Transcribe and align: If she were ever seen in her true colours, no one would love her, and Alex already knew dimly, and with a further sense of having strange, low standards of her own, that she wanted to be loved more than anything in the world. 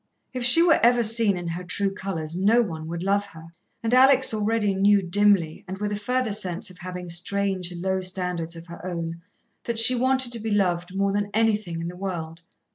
If 0.33 0.43
she 0.43 0.63
were 0.63 0.79
ever 0.81 1.03
seen 1.03 1.37
in 1.37 1.47
her 1.49 1.63
true 1.63 1.91
colours, 1.91 2.35
no 2.35 2.63
one 2.63 2.87
would 2.87 3.03
love 3.03 3.23
her, 3.27 3.53
and 3.83 3.93
Alex 3.93 4.33
already 4.33 4.73
knew 4.73 4.99
dimly, 5.03 5.63
and 5.67 5.77
with 5.77 5.91
a 5.91 5.95
further 5.95 6.33
sense 6.33 6.71
of 6.71 6.79
having 6.79 7.07
strange, 7.07 7.71
low 7.71 8.01
standards 8.01 8.55
of 8.55 8.65
her 8.65 8.83
own, 8.83 9.21
that 9.65 9.77
she 9.77 9.93
wanted 9.93 10.33
to 10.33 10.39
be 10.39 10.49
loved 10.49 10.95
more 10.95 11.11
than 11.13 11.29
anything 11.35 11.79
in 11.79 11.87
the 11.87 11.95
world. 11.95 12.41